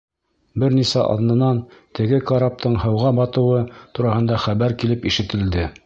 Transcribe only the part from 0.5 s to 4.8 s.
Бер нисә аҙнанан теге караптың һыуға батыуы тураһында хәбәр